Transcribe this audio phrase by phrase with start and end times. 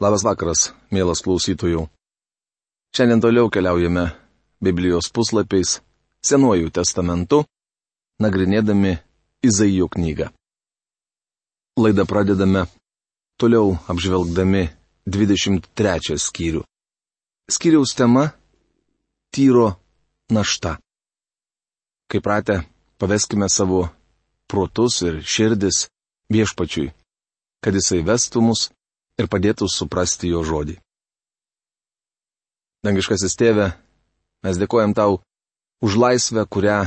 [0.00, 1.82] Labas vakaras, mielas klausytojų.
[2.96, 4.06] Šiandien toliau keliaujame
[4.64, 5.74] Biblijos puslapiais
[6.24, 7.42] Senuoju testamentu,
[8.16, 8.94] nagrinėdami
[9.44, 10.30] Izaijo knygą.
[11.76, 12.64] Laidą pradedame
[13.36, 14.70] toliau apžvelgdami
[15.04, 16.64] 23 skyrių.
[17.52, 18.32] Skyriaus tema-
[19.36, 19.76] tyro
[20.32, 20.78] našta.
[22.08, 22.64] Kaip pratę,
[22.96, 23.90] paveskime savo
[24.48, 25.90] protus ir širdis
[26.32, 26.88] viešpačiui,
[27.60, 28.70] kad jisai vestų mus
[29.18, 30.76] ir padėtų suprasti jo žodį.
[32.84, 33.72] Dangiškasis tėve,
[34.44, 35.20] mes dėkojam tau
[35.84, 36.86] už laisvę, kurią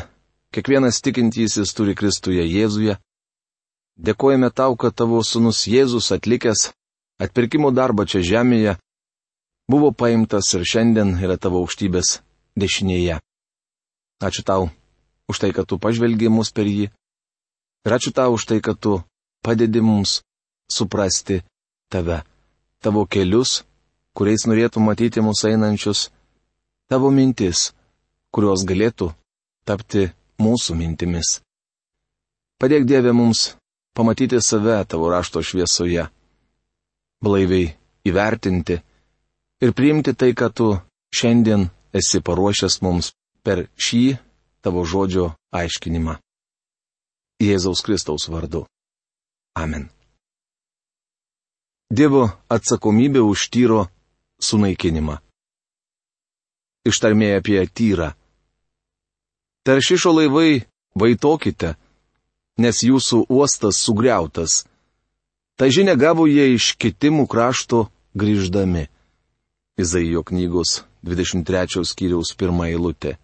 [0.53, 2.97] kiekvienas tikintysis turi Kristuje Jėzuje.
[3.97, 6.71] Dėkojame tau, kad tavo sunus Jėzus atlikęs
[7.21, 8.77] atpirkimo darbą čia žemėje
[9.69, 12.19] buvo paimtas ir šiandien yra tavo aukštybės
[12.59, 13.19] dešinėje.
[14.23, 14.69] Ačiū tau
[15.29, 16.89] už tai, kad tu pažvelgi mus per jį.
[17.85, 19.01] Ir ačiū tau už tai, kad tu
[19.45, 20.21] padedi mums
[20.71, 21.43] suprasti
[21.93, 22.19] tave,
[22.83, 23.61] tavo kelius,
[24.17, 26.07] kuriais norėtų matyti mūsų einančius,
[26.89, 27.71] tavo mintis,
[28.33, 29.11] kurios galėtų
[29.67, 30.09] tapti
[30.41, 31.39] mūsų mintimis.
[32.59, 33.53] Padėk Dieve mums
[33.97, 36.07] pamatyti save tavo rašto šviesoje,
[37.23, 37.73] blaiviai
[38.07, 38.79] įvertinti
[39.63, 40.69] ir priimti tai, ką tu
[41.13, 43.13] šiandien esi paruošęs mums
[43.45, 44.03] per šį
[44.63, 46.17] tavo žodžio aiškinimą.
[47.43, 48.65] Jėzaus Kristaus vardu.
[49.59, 49.89] Amen.
[51.93, 53.83] Dievo atsakomybė už tyro
[54.41, 55.19] sunaikinimą.
[56.89, 58.07] Ištarmė apie tyrą.
[59.61, 60.65] Taršišo laivai,
[60.97, 61.75] vaitokite,
[62.57, 64.65] nes jūsų uostas sugriautas.
[65.53, 67.85] Ta žinia gavo jie iš kitimų krašto
[68.17, 68.89] grįždami.
[69.77, 73.19] Izaijo knygos 23 skyriaus pirmą eilutę.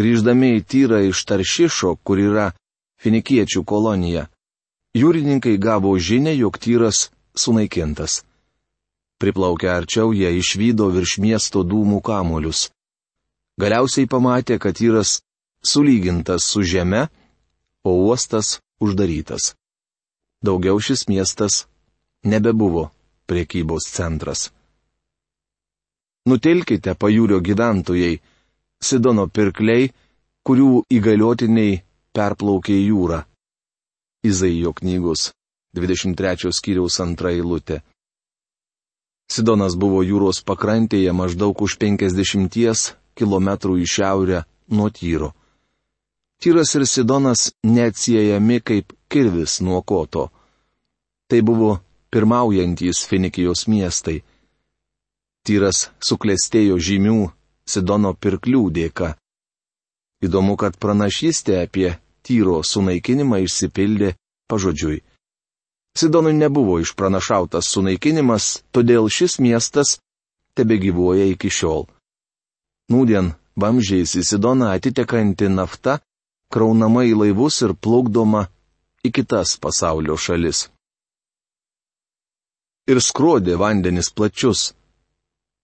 [0.00, 2.52] Grįždami į tyrą iš Taršišo, kur yra
[3.04, 4.30] finikiečių kolonija,
[4.96, 8.22] jūrininkai gavo žinę, jog tyras sunaikintas.
[9.18, 12.70] Priplaukę arčiau jie išvydo virš miesto dūmų kamolius.
[13.60, 15.20] Galiausiai pamatė, kad vyras
[15.62, 17.06] sulygintas su žeme,
[17.84, 19.54] o uostas uždarytas.
[20.42, 21.66] Daugiau šis miestas
[22.24, 22.90] nebebuvo
[23.30, 24.50] priekybos centras.
[26.26, 28.20] Nutelkite pajūrio gyventojai,
[28.82, 29.92] Sidono pirkliai,
[30.42, 31.76] kurių įgaliotiniai
[32.10, 33.20] perplaukė jūrą.
[34.26, 35.30] Izaijo knygos
[35.76, 37.80] 23 skyriaus antra eilutė.
[39.32, 43.48] Sidonas buvo jūros pakrantėje maždaug už 50 km
[43.80, 45.32] į šiaurę nuo Tyro.
[46.42, 50.28] Tyras ir Sidonas neatsiejami kaip kirvis nuo koto.
[51.28, 51.78] Tai buvo
[52.10, 54.20] pirmaujantys Finikijos miestai.
[55.46, 57.30] Tyras suklestėjo žymių
[57.64, 59.14] Sidono pirklių dėka.
[60.22, 61.94] Įdomu, kad pranašystė apie
[62.26, 64.12] Tyro sunaikinimą išsipildė
[64.50, 65.00] pažodžiui.
[65.98, 69.98] Sidonui nebuvo išpranašautas sunaikinimas, todėl šis miestas
[70.56, 71.84] tebe gyvuoja iki šiol.
[72.92, 75.98] Nūdien vamžiais į Sidoną atitekanti nafta
[76.52, 78.46] kraunama į laivus ir plaukdoma
[79.04, 80.66] į kitas pasaulio šalis.
[82.90, 84.72] Ir skrodė vandenis plačius.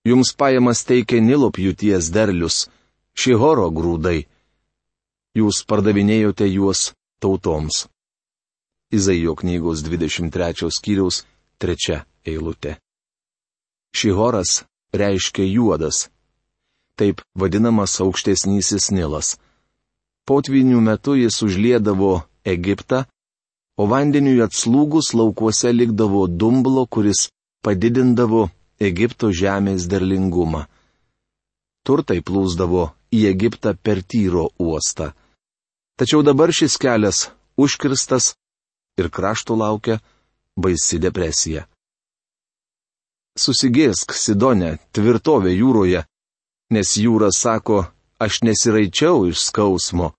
[0.06, 2.68] Jums pajamas teikia Nilopjūties derlius,
[3.18, 4.20] Šihoro grūdai.
[5.36, 7.86] Jūs pardavinėjote juos tautoms.
[8.90, 11.24] Izaijo knygos 23 skyriaus
[11.60, 12.78] 3 eilutė.
[13.92, 14.62] Šihoras
[14.96, 16.08] reiškia juodas.
[16.96, 19.36] Taip vadinamas aukštesnysis Nilas.
[20.24, 23.04] Potvinių metu jis užliedavo Egiptą,
[23.76, 27.28] o vandeniui atslūgus laukuose likdavo dumblo, kuris
[27.64, 28.48] padidindavo
[28.80, 30.64] Egipto žemės derlingumą.
[31.84, 35.12] Turtai plūsdavo į Egiptą per Tyro uostą.
[36.00, 37.26] Tačiau dabar šis kelias
[37.60, 38.32] užkirstas
[38.98, 39.98] ir krašto laukia
[40.56, 41.66] baisi depresija.
[43.38, 46.02] Susigėsk, Sidonė, tvirtovė jūroje,
[46.74, 47.84] nes jūra sako,
[48.18, 50.10] aš nesiraičiau iš skausmo,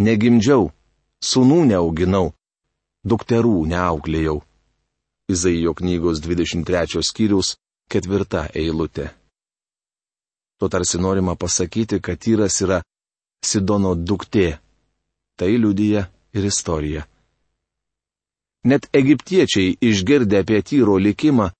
[0.00, 0.70] negimdžiau,
[1.20, 2.32] sunų neauginau,
[3.04, 4.40] dukterų neauklėjau.
[5.28, 7.56] Izaijo knygos 23 skyrius
[7.90, 9.10] ketvirta eilutė.
[10.56, 12.80] Tuo tarsi norima pasakyti, kad Tyras yra
[13.44, 14.56] Sidono duktė.
[15.36, 17.02] Tai liudyja ir istorija.
[18.66, 21.52] Net egiptiečiai išgirdę apie tyro likimą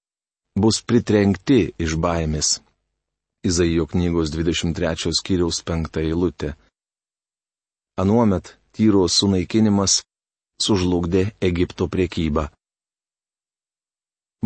[0.59, 2.49] bus pritrenkti iš baimės.
[3.47, 6.57] Izaijo knygos 23 skyriaus 5 eilutė.
[8.03, 10.01] Anuomet tyro sunaikinimas
[10.59, 12.49] sužlugdė Egipto priekybą.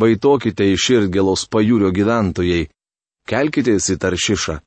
[0.01, 2.69] Vaitokite iš Irgelos pajūrio gyventojai,
[3.31, 4.59] kelkitės į Taršišą.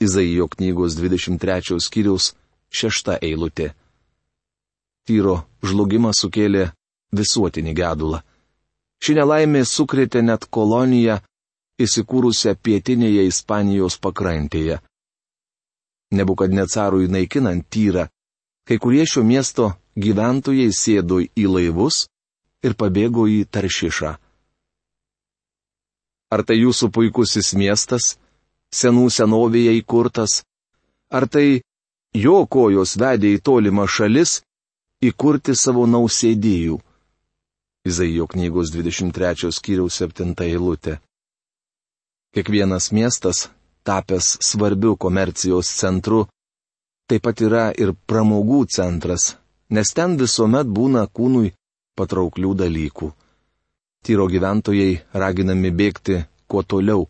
[0.00, 2.32] Izaijo knygos 23 skyriaus
[2.72, 3.72] 6 eilutė.
[5.04, 6.70] Tyro žlugimas sukėlė
[7.12, 8.20] visuotinį gedulą.
[9.02, 11.20] Ši nelaimė sukrėtė net koloniją
[11.78, 14.80] įsikūrusią pietinėje Ispanijos pakrantėje.
[16.18, 18.08] Nebukadnecarui naikinant tyrą,
[18.66, 22.06] kai kurie šio miesto gyventojai sėdo į laivus
[22.64, 24.16] ir pabėgo į Taršišą.
[26.34, 28.18] Ar tai jūsų puikusis miestas,
[28.74, 30.42] senų senovėje įkurtas,
[31.08, 31.62] ar tai
[32.12, 34.40] jo kojos vedė į tolimą šalis
[35.00, 36.76] įkurti savo nausėdėjų?
[37.88, 40.98] Izaijo knygos 23 skyriaus 7 eilutė.
[42.34, 43.48] Kiekvienas miestas,
[43.88, 46.26] tapęs svarbiu komercijos centru,
[47.08, 49.30] taip pat yra ir pramogų centras,
[49.72, 51.54] nes ten visuomet būna kūnui
[51.98, 53.08] patrauklių dalykų.
[54.04, 54.92] Tyro gyventojai
[55.22, 57.08] raginami bėgti kuo toliau,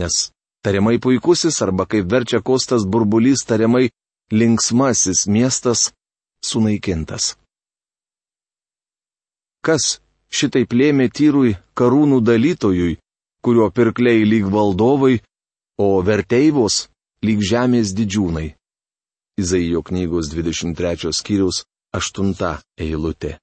[0.00, 0.30] nes
[0.64, 3.90] tariamai puikusis arba kaip verčia kostas burbulys tariamai
[4.32, 5.90] linksmasis miestas
[6.42, 7.36] sunaikintas.
[9.66, 10.00] Kas
[10.32, 12.98] šitaip lėmė tyrui karūnų dalytojui,
[13.42, 15.20] kurio pirkliai lyg valdovai,
[15.78, 16.86] o verteivos
[17.22, 18.54] lyg žemės didžiūnai.
[19.36, 22.32] Izaijo knygos 23 skyriaus 8
[22.80, 23.36] eilutė.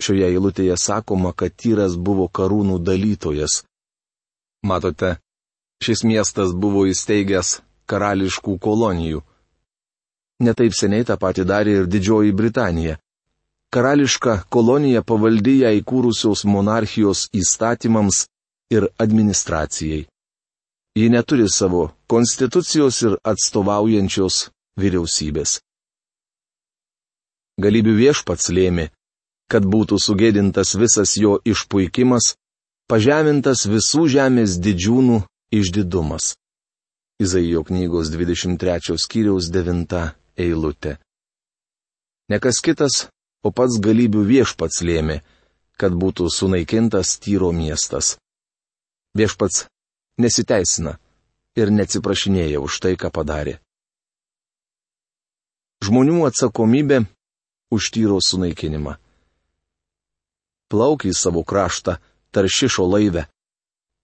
[0.00, 3.62] Šioje eilutėje sakoma, kad tyras buvo karūnų dalytojas.
[4.64, 5.18] Matote,
[5.84, 7.60] šis miestas buvo įsteigęs
[7.90, 9.20] karališkų kolonijų.
[10.40, 12.96] Netaip seniai tą patį darė ir Didžioji Britanija
[13.70, 18.24] karališka kolonija pavaldi ją įkūrusios monarchijos įstatymams
[18.74, 20.06] ir administracijai.
[20.98, 24.48] Ji neturi savo konstitucijos ir atstovaujančios
[24.80, 25.60] vyriausybės.
[27.60, 28.88] Galybių viešpats lėmė,
[29.52, 32.34] kad būtų sugėdintas visas jo išpuikimas,
[32.90, 35.20] pažemintas visų žemės didžiūnų
[35.54, 36.34] išdidumas.
[37.22, 40.02] Izaijo knygos 23 skyriaus 9
[40.40, 40.96] eilutė.
[42.32, 43.04] Nekas kitas
[43.44, 45.20] o pats galybių viešpats lėmė,
[45.80, 48.18] kad būtų sunaikintas tyro miestas.
[49.16, 49.66] Viešpats
[50.20, 50.98] nesiteisina
[51.56, 53.58] ir neatsiprašinėja už tai, ką padarė.
[55.80, 57.06] Žmonių atsakomybė
[57.72, 58.98] už tyro sunaikinimą.
[60.70, 61.96] Plauk į savo kraštą,
[62.30, 63.24] taršišo laive.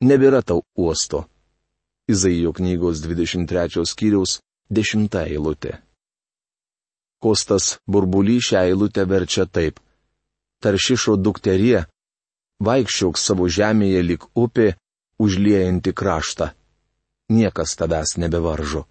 [0.03, 1.27] Nebėra tau uosto.
[2.09, 4.41] Izaijo knygos 23 skyriaus
[4.71, 5.77] 10 eilutė.
[7.23, 9.81] Kostas burbulį šią eilutę verčia taip.
[10.63, 11.87] Taršišo dukterie,
[12.67, 14.75] vaikščiok savo žemėje lik upė,
[15.21, 16.51] užliejanti kraštą.
[17.33, 18.85] Niekas tavęs nebevaržo.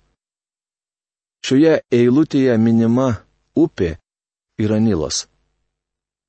[1.46, 3.08] Šioje eilutėje minima
[3.56, 3.96] upė
[4.58, 5.28] yra Nilas.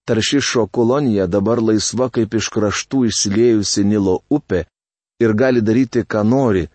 [0.07, 4.67] Taršišo kolonija dabar laisva kaip iš kraštų išsiliejusi Nilo upė
[5.25, 6.67] ir gali daryti, ką nori,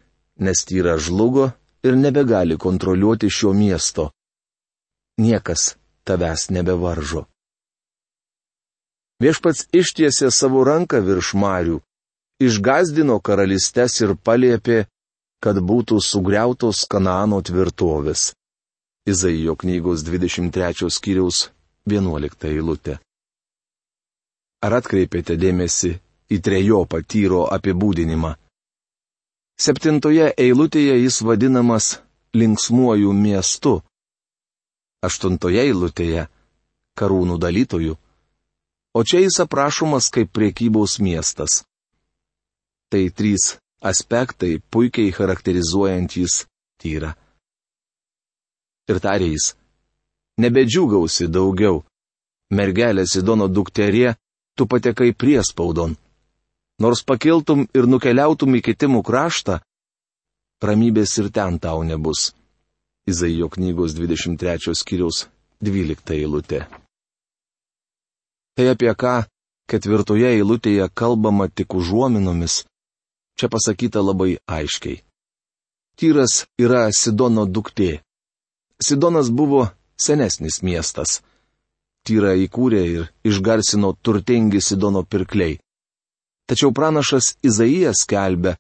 [0.42, 1.52] nes tyra žlugo
[1.86, 4.10] ir nebegali kontroliuoti šio miesto
[5.26, 5.76] niekas
[6.08, 7.26] tavęs nebevaržo.
[9.22, 11.78] Viešpats ištiesė savo ranką virš marių,
[12.42, 14.86] išgazdino karalystes ir paliepė,
[15.44, 18.32] kad būtų sugriautos Kanaano tvirtovės.
[19.06, 21.50] Izaijo knygos 23 skyriaus
[21.90, 22.98] 11 eilutė.
[24.62, 25.96] Ar atkreipėte dėmesį
[26.30, 28.36] į trejo patyro apibūdinimą?
[29.62, 31.88] Septintoje eilutėje jis vadinamas
[32.38, 33.82] linksmuoju miestu,
[35.01, 36.27] aštuntoje eilutėje-
[37.00, 37.98] karūnų dalytojų,
[38.94, 41.63] o čia jis aprašomas kaip priekybos miestas.
[42.92, 46.46] Tai trys aspektai puikiai charakterizuojantys
[46.81, 47.13] tyrą.
[48.89, 49.55] Ir tarė jis,
[50.38, 51.84] nebedžiugausi daugiau,
[52.51, 54.15] mergelė Sidono dukterė,
[54.55, 55.96] tu patekai priespaudon.
[56.81, 59.62] Nors pakiltum ir nukeliautum į kitimų kraštą,
[60.62, 62.34] ramybės ir ten tau nebus.
[63.08, 65.25] Izaijo knygos 23 skyriaus
[65.62, 66.60] 12 eilutė.
[68.53, 69.13] Tai apie ką
[69.72, 72.60] ketvirtoje eilutėje kalbama tik užuominomis,
[73.38, 75.01] čia pasakyta labai aiškiai.
[75.98, 78.03] Tyras yra Sidono duktė.
[78.77, 79.65] Sidonas buvo
[79.98, 81.22] senesnis miestas.
[82.05, 85.58] Tyra įkūrė ir išgarsino turtingi Sidono pirkliai.
[86.46, 88.58] Tačiau pranašas Izaijas kelbė,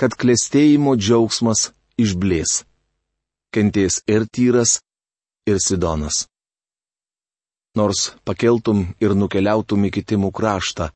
[0.00, 2.62] kad klėstėjimo džiaugsmas išblės
[3.54, 4.80] kentės ir Tyras,
[5.46, 6.26] ir Sidonas.
[7.74, 10.90] Nors pakeltum ir nukeliautum į kitimų kraštą.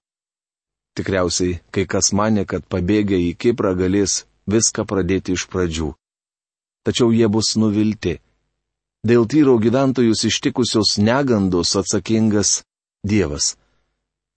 [0.98, 5.92] Tikriausiai kai kas mane, kad pabėgę į Kiprą galės viską pradėti iš pradžių.
[6.86, 8.18] Tačiau jie bus nuvilti.
[9.06, 12.62] Dėl tyro gyventojus ištikusios negandos atsakingas
[13.06, 13.56] Dievas.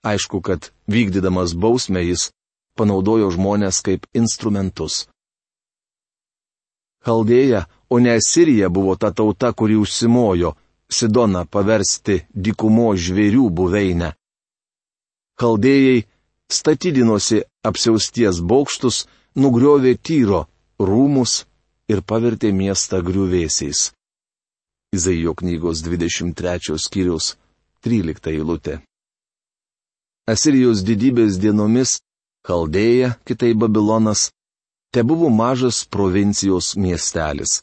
[0.06, 2.30] Aišku, kad vykdydamas bausmę jis
[2.78, 5.08] panaudojo žmonės kaip instrumentus.
[7.06, 10.53] Chaldėja, o ne Sirija buvo ta tauta, kuri užsimojo
[10.91, 14.10] Sidoną paversti dykumo žvėrių buveinę.
[15.39, 16.01] Kaldėjai
[16.51, 18.98] statydinosi apsiausties bokštus,
[19.39, 20.41] nugriovė tyro
[20.89, 21.45] rūmus
[21.88, 23.93] ir pavertė miestą griuvėsiais.
[24.91, 27.33] Izaijo knygos 23 skyriaus
[27.88, 28.81] 13 eilutė.
[30.27, 32.00] Asirijos didybės dienomis
[32.48, 34.27] Chaldėja, kitai Babilonas,
[34.91, 37.62] te buvo mažas provincijos miestelis.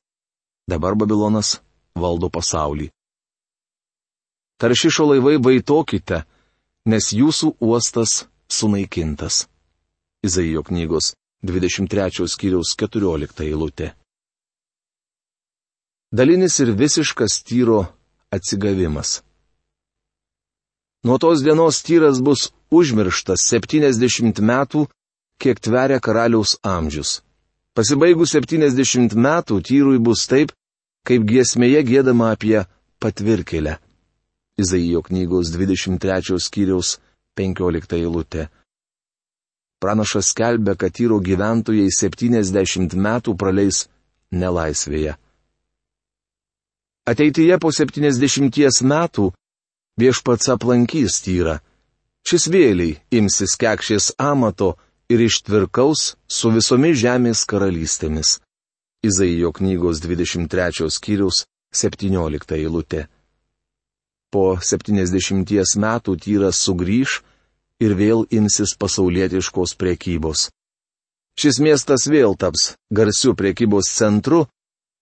[0.69, 1.59] Dabar Babilonas
[1.97, 2.91] valdo pasaulį.
[4.61, 6.25] Taršišo laivai vaitokite,
[6.93, 9.47] nes jūsų uostas sunaikintas.
[10.27, 11.15] Izaijo knygos
[11.47, 13.93] 23 skyriaus 14 eilutė.
[16.13, 17.85] Dalinis ir visiškas tyro
[18.35, 19.23] atsigavimas.
[21.05, 24.89] Nuo tos dienos tyras bus užmirštas 70 metų,
[25.39, 27.23] kiek tveria karaliaus amžius.
[27.79, 30.51] Pasibaigus 70 metų tyrui bus taip,
[31.07, 32.65] kaip giesmėje gėdama apie
[32.99, 33.77] patvirkelę.
[34.59, 36.97] Izaijo knygos 23 skyriaus
[37.39, 38.49] 15 eilutė.
[39.79, 43.85] Pranašas skelbia, kad tyro gyventojai 70 metų praleis
[44.35, 45.15] nelaisvėje.
[47.07, 49.31] Ateityje po 70 metų
[50.03, 51.61] viešpats aplankys tyrą.
[52.27, 54.75] Šis vėliai imsis kekšės amato
[55.09, 58.39] ir ištvirkaus su visomis žemės karalystėmis.
[59.05, 63.07] Izaijo knygos 23 skyrius 17 eilutė.
[64.33, 67.21] Po 70 metų tyras sugrįž
[67.81, 70.49] ir vėl imsis pasaulietiškos priekybos.
[71.39, 74.45] Šis miestas vėl taps garsiu priekybos centru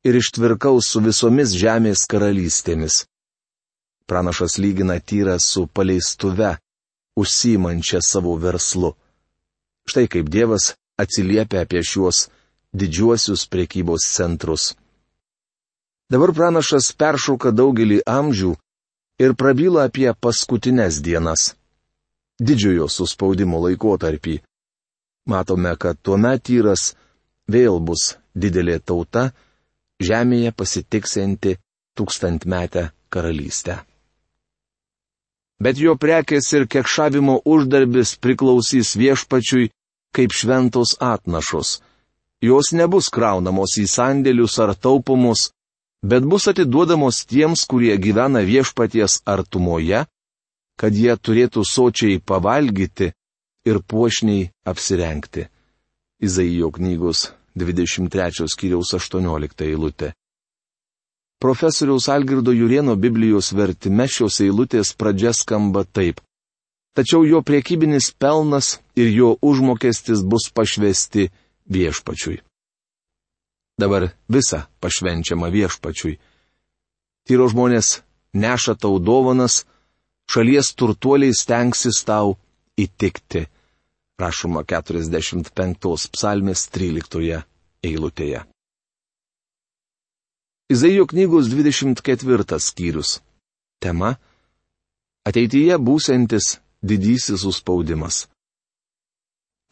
[0.04, 3.06] ir ištvirkaus su visomis žemės karalystėmis.
[4.06, 6.52] Pranašas lygina tyrą su paleistuve,
[7.18, 8.92] užsimančia savo verslu.
[9.86, 12.26] Štai kaip Dievas atsiliepia apie šiuos
[12.76, 14.74] didžiuosius priekybos centrus.
[16.10, 18.52] Dabar pranašas peršauka daugelį amžių
[19.22, 21.54] ir prabyla apie paskutinės dienas.
[22.38, 24.36] Didžiojo suspaudimo laikotarpį.
[25.26, 26.92] Matome, kad tuomet tyras
[27.50, 29.30] vėl bus didelė tauta,
[30.02, 31.56] žemėje pasitiksinti
[31.96, 33.80] tūkstantmetę karalystę.
[35.58, 39.70] Bet jo prekės ir kekšavimo uždarbis priklausys viešpačiui
[40.16, 41.80] kaip šventos atnašos.
[42.40, 45.50] Jos nebus kraunamos į sandėlius ar taupomos,
[46.02, 50.04] bet bus atiduodamos tiems, kurie gyvena viešpaties artumoje,
[50.80, 53.12] kad jie turėtų sočiai pavalgyti
[53.68, 55.48] ir puošniai apsirengti.
[56.20, 60.12] Izaijo knygos 23 skyriaus 18 eilutė.
[61.40, 66.22] Profesoriaus Algirdo Jurieno Biblijos vertime šios eilutės pradžia skamba taip
[66.96, 71.28] tačiau jo priekybinis pelnas ir jo užmokestis bus pašvesti
[71.68, 72.40] viešpačiui.
[73.76, 76.16] Dabar visa pašvenčiama viešpačiui.
[77.28, 78.00] Tyro žmonės
[78.32, 79.66] neša tau dovanas,
[80.32, 82.38] šalies turtuoliai stengsis tau
[82.80, 83.44] įtikti.
[84.16, 87.42] Rašoma 45 psalmės 13
[87.84, 88.46] eilutėje.
[90.72, 93.20] Izaijo knygos 24 skyrius.
[93.78, 94.16] Tema-
[95.28, 98.26] ateityje būsantis didysis užspaudimas.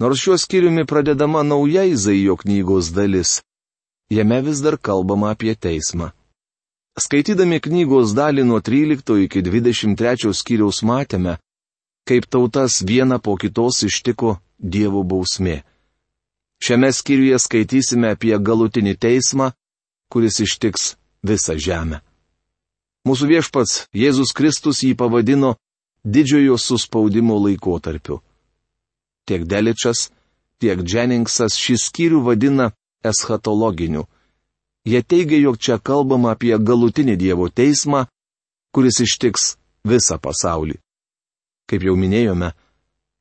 [0.01, 3.43] Nors šiuo skyriumi pradedama nauja Izaijo knygos dalis,
[4.11, 6.11] jame vis dar kalbama apie teismą.
[6.99, 11.39] Skaitydami knygos dalį nuo 13 iki 23 skyriaus matėme,
[12.07, 15.63] kaip tautas viena po kitos ištiko Dievo bausmė.
[16.63, 19.51] Šiame skyriuje skaitysime apie galutinį teismą,
[20.09, 20.95] kuris ištiks
[21.27, 21.99] visą žemę.
[23.05, 25.57] Mūsų viešpats Jėzus Kristus jį pavadino
[26.05, 28.21] didžiojo suspaudimo laikotarpiu.
[29.25, 30.11] Tiek Deličas,
[30.61, 32.71] tiek Dženningsas šį skyrių vadina
[33.05, 34.05] eschatologiniu.
[34.85, 38.05] Jie teigia, jog čia kalbama apie galutinį Dievo teismą,
[38.73, 39.55] kuris ištiks
[39.89, 40.77] visą pasaulį.
[41.65, 42.53] Kaip jau minėjome,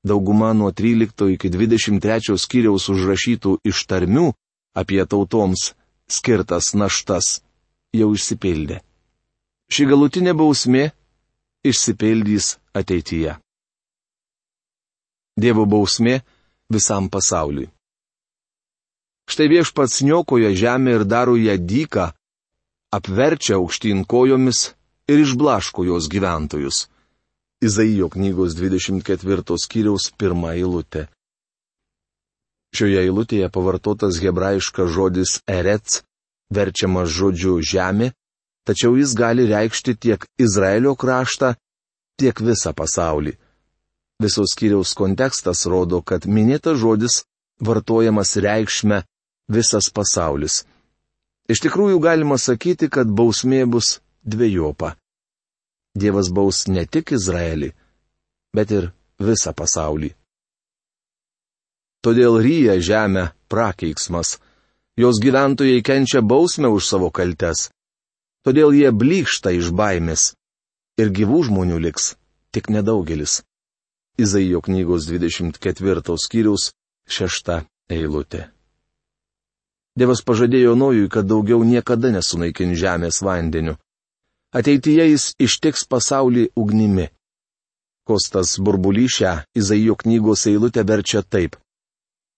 [0.04, 4.34] dauguma nuo 13 iki 23 skyriaus užrašytų ištarmių
[4.76, 5.72] apie tautoms
[6.12, 7.40] skirtas naštas
[7.96, 8.82] jau išsipildė.
[9.72, 10.92] Ši galutinė bausmė
[11.64, 13.38] išsipildys ateityje.
[15.40, 16.20] Dievo bausmė
[16.70, 17.72] visam pasauliui.
[19.30, 22.12] Štai viešpats niokoja žemę ir daro ją dyką,
[22.94, 24.74] apverčia aukštyn kojomis
[25.08, 26.88] ir išblaško jos gyventojus.
[27.64, 31.08] Izaijo knygos 24 skyriaus pirmą eilutę.
[32.76, 36.02] Šioje eilutėje pavartotas hebrajiškas žodis erets,
[36.52, 38.12] verčiamas žodžiu žemė,
[38.68, 41.54] tačiau jis gali reikšti tiek Izraelio kraštą,
[42.20, 43.36] tiek visą pasaulį.
[44.24, 47.24] Visos kiriaus kontekstas rodo, kad minėtas žodis
[47.60, 49.04] vartojamas reikšme
[49.52, 50.64] visas pasaulis.
[51.52, 54.96] Iš tikrųjų galima sakyti, kad bausmė bus dviejopa.
[55.94, 57.74] Dievas baus ne tik Izraelį,
[58.56, 60.14] bet ir visą pasaulį.
[62.04, 64.38] Todėl ryja žemę prakeiksmas,
[64.98, 67.70] jos gyventojai kenčia bausmę už savo kaltes.
[68.44, 70.34] Todėl jie blykšta iš baimės.
[71.00, 72.14] Ir gyvų žmonių liks
[72.54, 73.42] tik nedaugelis.
[74.20, 76.68] Izaijo knygos 24 skyriaus
[77.10, 78.44] 6 eilutė.
[79.98, 83.78] Dievas pažadėjo Nojui, kad daugiau niekada nesunaikin žemės vandeniu.
[84.54, 87.10] Ateityje jis ištiks pasaulį ugnimi.
[88.06, 91.58] Kostas burbulyšę Izaijo knygos eilutę verčia taip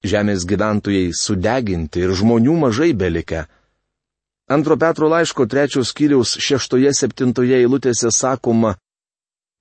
[0.06, 3.46] žemės gyventojai sudeginti ir žmonių mažai belika.
[4.48, 8.76] Antro Petro laiško trečios skyriaus šeštoje septintoje eilutėse sakoma,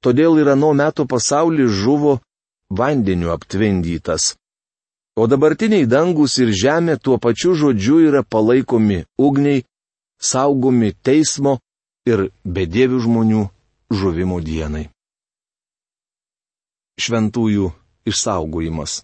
[0.05, 2.19] todėl ir anu metu pasaulis žuvo
[2.69, 4.35] vandeniu aptvindytas.
[5.17, 9.63] O dabartiniai dangus ir žemė tuo pačiu žodžiu yra palaikomi ugniai,
[10.21, 11.61] saugomi teismo
[12.05, 13.45] ir bedievių žmonių
[13.89, 14.91] žuvimo dienai.
[17.01, 17.71] Šventųjų
[18.11, 19.01] išsaugojimas.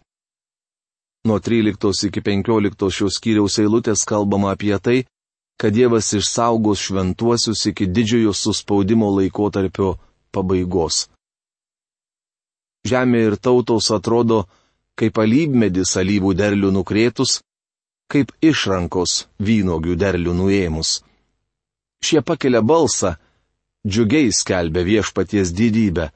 [1.24, 4.98] Nuo 13 iki 15 šios skyriaus eilutės kalbama apie tai,
[5.60, 9.90] kad Dievas išsaugos šventuosius iki didžiojo suspaudimo laikotarpio
[10.32, 11.08] pabaigos.
[12.88, 14.46] Žemė ir tautos atrodo
[14.96, 17.40] kaip alybmedis alyvų derlių nukrėtus,
[18.08, 21.00] kaip išrankos vynogių derlių nuėmus.
[22.00, 23.16] Šie pakelia balsą,
[23.86, 26.08] džiugiai skelbia viešpaties didybę.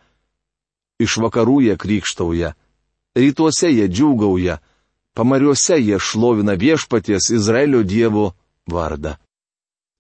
[1.04, 2.54] Iš vakarų jie krikštauja,
[3.18, 4.56] rytuose jie džiūgauja,
[5.14, 8.32] Pamariuose jie šlovina viešpaties Izraelio Dievo
[8.66, 9.14] vardą.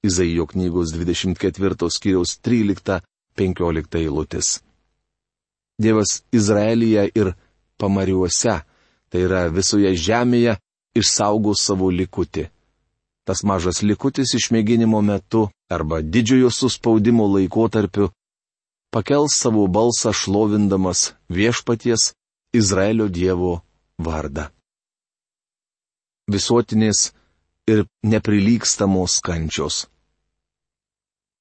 [0.04, 4.60] Izaijo knygos 24 skyriaus 13-15 eilutės.
[5.80, 7.32] Dievas Izraelyje ir
[7.80, 8.60] pamariuose,
[9.10, 10.58] tai yra visoje žemėje,
[10.94, 12.48] išsaugo savo likutį.
[13.24, 18.10] Tas mažas likutis išmėginimo metu arba didžiojo suspaudimo laikotarpiu
[18.94, 22.12] pakels savo balsą šlovindamas viešpaties
[22.54, 23.56] Izraelio Dievo
[23.98, 24.50] vardą
[26.30, 27.12] visuotinės
[27.68, 29.86] ir neprilykstamos kančios.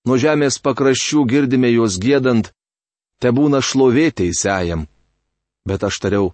[0.03, 2.51] Nuo žemės pakraščių girdime juos gėdant,
[3.23, 4.87] te būna šlovė teisėjam.
[5.67, 6.33] Bet aš tariau,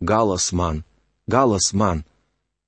[0.00, 0.84] galas man,
[1.26, 2.04] galas man,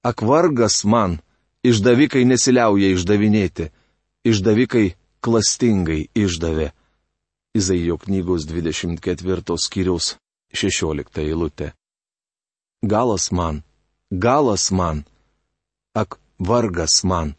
[0.02, 1.20] akvargas man,
[1.62, 3.70] išdavikai nesiliauja išdavinėti,
[4.26, 4.86] išdavikai
[5.22, 6.72] klastingai išdavė.
[7.54, 10.16] Izaijo knygos 24 skyriaus
[10.56, 11.74] 16 eilutė.
[12.82, 13.62] Galas man,
[14.10, 15.04] galas man,
[15.94, 17.36] Ak, vargas man.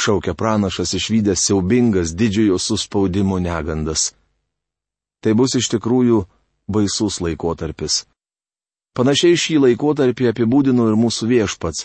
[0.00, 4.14] Šaukia pranašas išvykęs siaubingas didžiojo suspaudimo negandas.
[5.20, 6.24] Tai bus iš tikrųjų
[6.72, 8.04] baisus laikotarpis.
[8.96, 11.84] Panašiai šį laikotarpį apibūdino ir mūsų viešpats.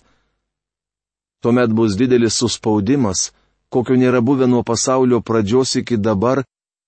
[1.44, 3.32] Tuomet bus didelis suspaudimas,
[3.70, 6.46] kokio nėra buvę nuo pasaulio pradžios iki dabar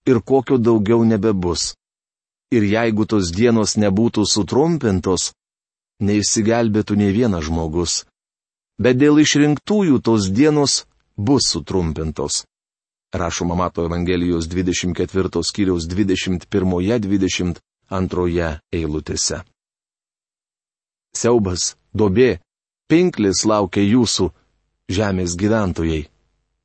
[0.07, 1.75] ir kokio daugiau nebebus.
[2.55, 5.33] Ir jeigu tos dienos nebūtų sutrumpintos,
[5.99, 8.05] neišsigelbėtų ne vienas žmogus
[8.77, 10.85] bet dėl išrinktųjų tos dienos
[11.17, 12.45] bus sutrumpintos.
[13.13, 19.43] Rašoma Mato Evangelijos 24 skyriaus 21-22 eilutėse.
[21.15, 22.39] Siaubas, dobė,
[22.91, 24.31] pinklis laukia jūsų,
[24.91, 26.07] žemės gyventojai.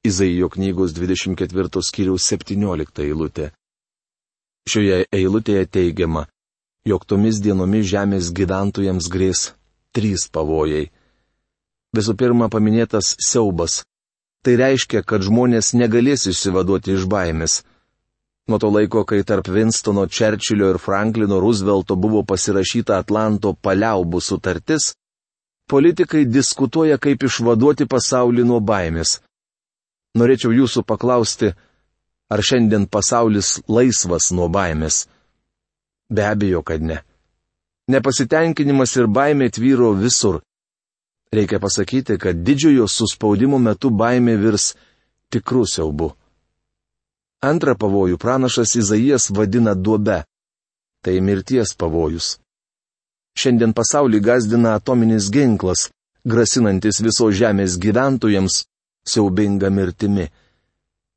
[0.03, 3.53] Izaijo knygos 24 skyriaus 17 eilutė.
[4.69, 6.27] Šioje eilutėje teigiama,
[6.87, 9.55] jog tomis dienomis žemės gyventojams grės
[9.95, 10.91] trys pavojai
[11.93, 13.83] Visų pirma paminėtas siaubas.
[14.43, 17.61] Tai reiškia, kad žmonės negalės išsivaduoti iš baimės.
[18.51, 24.89] Nuo to laiko, kai tarp Winstono Čerčilio ir Franklino Roosevelto buvo pasirašyta Atlanto paliaubų sutartis,
[25.71, 29.21] politikai diskutuoja, kaip išvaduoti pasaulį nuo baimės.
[30.19, 31.53] Norėčiau jūsų paklausti,
[32.35, 35.07] ar šiandien pasaulis laisvas nuo baimės?
[36.11, 36.99] Be abejo, kad ne.
[37.89, 40.43] Nepasitenkinimas ir baimė tvyro visur.
[41.33, 44.75] Reikia pasakyti, kad didžiojo suspaudimo metu baimė virs
[45.33, 46.11] tikrų siaubu.
[47.43, 50.23] Antrą pavojų pranašas Izaijas vadina duobe.
[51.03, 52.37] Tai mirties pavojus.
[53.39, 55.89] Šiandien pasaulį gazdina atominis ginklas,
[56.25, 58.63] grasinantis viso žemės gyventojams
[59.09, 60.29] siaubinga mirtimi.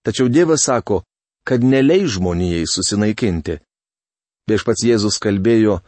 [0.06, 1.04] Tačiau Dievas sako,
[1.46, 3.60] kad neleis žmonijai susinaikinti.
[4.50, 5.80] Viešpats Jėzus kalbėjo,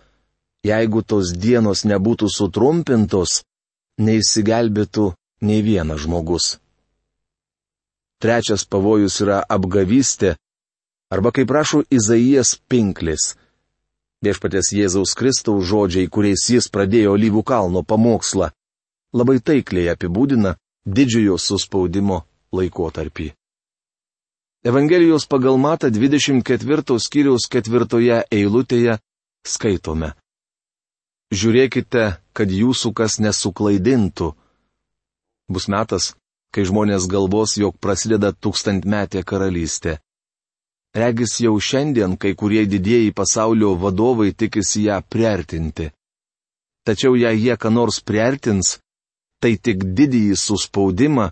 [0.66, 3.42] jeigu tos dienos nebūtų sutrumpintos,
[3.98, 6.58] neįsigelbėtų nei vienas žmogus.
[8.22, 10.36] Trečias pavojus yra apgavystė,
[11.14, 13.36] arba kaip prašo Izaijas pinklis.
[14.26, 18.50] Viešpatės Jėzaus Kristaus žodžiai, kuriais jis pradėjo Lyvų kalno pamokslą,
[19.14, 20.56] labai taikliai apibūdina
[20.88, 22.24] didžiojo suspaudimo
[22.58, 23.34] laikotarpį.
[24.66, 28.98] Evangelijos pagal Mata 24 skyriaus ketvirtoje eilutėje
[29.46, 30.16] skaitome.
[31.28, 34.32] Žiūrėkite, kad jūsų kas nesuklaidintų.
[35.52, 36.14] Bus metas,
[36.56, 39.98] kai žmonės galvos, jog prasideda tūkstantmetė karalystė.
[40.96, 45.92] Regis jau šiandien kai kurie didieji pasaulio vadovai tikisi ją priartinti.
[46.88, 48.78] Tačiau jei jie ką nors priartins,
[49.44, 51.28] tai tik didįjį suspaudimą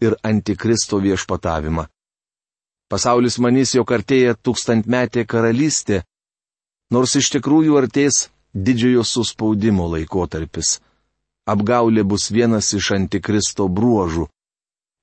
[0.00, 1.84] ir antikristo viešpatavimą.
[2.88, 6.02] Pasaulis manys, jog artėja tūkstantmetė karalystė,
[6.90, 10.78] nors iš tikrųjų artės didžiojo suspaudimo laikotarpis.
[11.46, 14.28] Apgaulė bus vienas iš antikristo bruožų.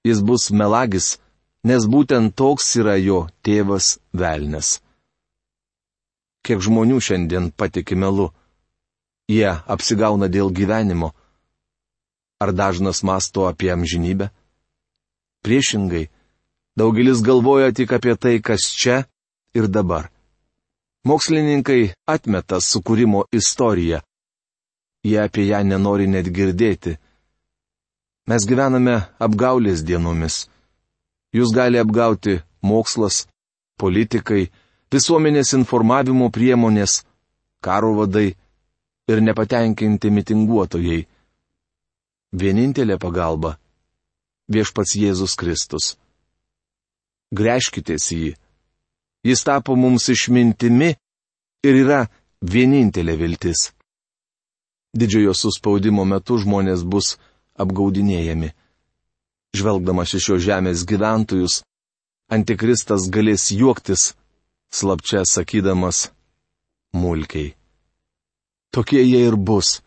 [0.07, 1.19] Jis bus melagis,
[1.63, 4.79] nes būtent toks yra jo tėvas velnes.
[6.41, 8.31] Kiek žmonių šiandien patiki melu?
[9.29, 11.11] Jie apsigauna dėl gyvenimo.
[12.41, 14.31] Ar dažnas masto apie amžinybę?
[15.45, 16.09] Priešingai,
[16.77, 19.03] daugelis galvoja tik apie tai, kas čia
[19.53, 20.09] ir dabar.
[21.01, 23.99] Mokslininkai atmeta sukūrimo istoriją.
[25.01, 26.93] Jie apie ją nenori net girdėti.
[28.29, 30.43] Mes gyvename apgaulės dienomis.
[31.33, 33.25] Jūs gali apgauti mokslas,
[33.81, 34.51] politikai,
[34.93, 36.99] visuomenės informavimo priemonės,
[37.65, 38.35] karo vadai
[39.09, 41.07] ir nepatenkinti mitinguotojai.
[42.31, 43.55] Vienintelė pagalba-
[44.53, 45.95] viešpats Jėzus Kristus.
[47.33, 48.31] Greškitės į jį.
[49.23, 50.95] Jis tapo mums išmintimi
[51.67, 52.01] ir yra
[52.41, 53.69] vienintelė viltis.
[54.97, 57.15] Didžiojo suspaudimo metu žmonės bus
[57.61, 58.49] apgaudinėjami.
[59.55, 61.61] Žvelgdamas iš šio žemės gyventojus,
[62.33, 64.15] antikristas galės juoktis,
[64.73, 66.09] slapčia sakydamas-
[67.01, 67.53] mulkiai.
[68.73, 69.81] Tokie jie ir bus.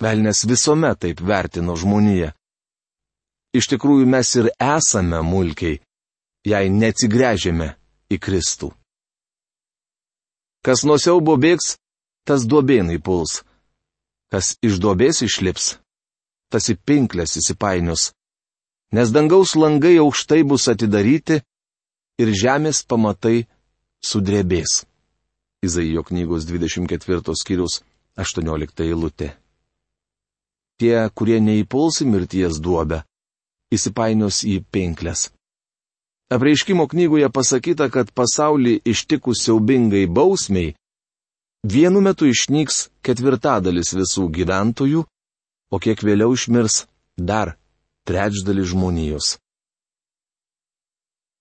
[0.00, 2.32] Velnes visuomet taip vertino žmoniją.
[3.52, 5.80] Iš tikrųjų mes ir esame mulkiai,
[6.44, 7.79] jei neatsigręžėme
[8.10, 8.70] į Kristų.
[10.66, 11.78] Kas nuo siaubo bėgs,
[12.28, 13.40] tas duobėnai puls.
[14.30, 15.78] Kas iš duobės išlips,
[16.52, 18.10] tas į pinklės įsipainius.
[18.92, 21.40] Nes dangaus langai aukštai bus atidaryti
[22.20, 23.46] ir žemės pamatai
[24.04, 24.84] sudrebės.
[25.64, 27.80] Izaijo knygos 24 skyrius
[28.18, 29.34] 18 eilutė.
[30.80, 33.02] Tie, kurie neįpuls į mirties duobę,
[33.72, 35.28] įsipainios į pinklės.
[36.30, 40.76] Apreiškimo knygoje pasakyta, kad pasaulį ištikus siaubingai bausmiai,
[41.66, 45.02] vienu metu išnyks ketvirtadalis visų gyventojų,
[45.74, 46.84] o kiek vėliau išmirs
[47.18, 47.56] dar
[48.06, 49.32] trečdalis žmonijos.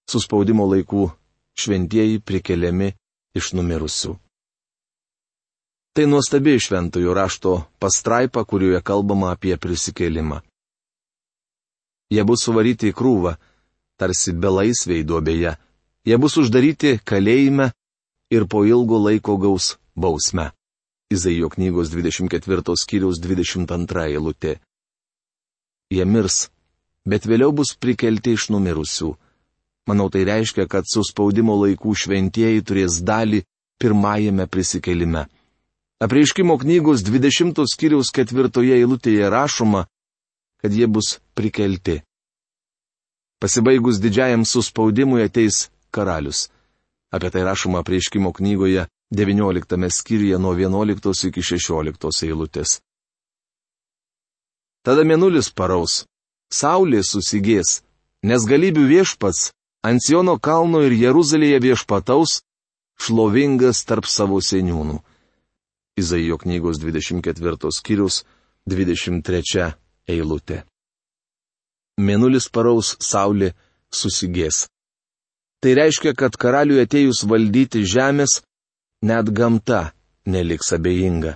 [0.09, 1.05] Suspaudimo laikų
[1.53, 2.89] šventieji prikeliami
[3.37, 4.15] iš numirusių.
[5.93, 10.41] Tai nuostabi šventojo rašto pastraipa, kurioje kalbama apie prisikėlimą.
[12.09, 13.35] Jie bus suvaryti į krūvą,
[13.99, 15.55] tarsi belaisviai duobėje.
[16.07, 17.71] Jie bus uždaryti kalėjime
[18.31, 20.51] ir po ilgo laiko gaus bausmę.
[21.11, 24.59] Izaijo knygos 24 skyriaus 22 eilutė.
[25.89, 26.49] Jie mirs,
[27.09, 29.15] bet vėliau bus prikelti iš numirusių.
[29.89, 33.41] Manau, tai reiškia, kad suspaudimo laikų šventieji turės dalį
[33.81, 35.25] pirmajame prisikelime.
[35.99, 39.87] Apreiškimo knygos 20 skyriaus ketvirtoje eilutėje rašoma,
[40.61, 42.03] kad jie bus prikelti.
[43.39, 46.49] Pasibaigus didžiajam suspaudimui ateis karalius.
[47.11, 52.81] Apie tai rašoma prieškimo knygoje 19 skyriuje nuo 11 iki 16 eilutės.
[54.83, 56.05] Tada menulis paraus,
[56.51, 57.81] saulė susigės,
[58.23, 59.51] nes galybių viešpats
[59.87, 62.41] ant Siono kalno ir Jeruzalėje viešpataus,
[62.99, 64.99] šlovingas tarp savo seniūnų.
[65.99, 68.23] Izaijo knygos 24 skyrius
[68.67, 69.71] 23
[70.07, 70.68] eilutė
[71.99, 73.53] mėnulis paraus, saulė
[73.91, 74.67] susigės.
[75.59, 78.39] Tai reiškia, kad karaliui atėjus valdyti žemės,
[79.03, 79.91] net gamta
[80.25, 81.35] neliks abejinga.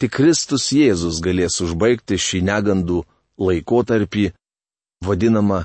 [0.00, 3.02] Tik Kristus Jėzus galės užbaigti šį negandų
[3.38, 4.32] laikotarpį,
[5.04, 5.60] vadinamą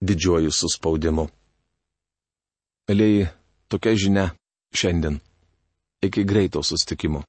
[0.00, 1.26] didžiuoju suspaudimu.
[2.88, 3.28] Aliai,
[3.68, 4.26] tokia žinia
[4.72, 5.18] šiandien.
[6.00, 7.24] Iki greito sustikimo.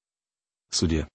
[0.72, 1.10] Sudė.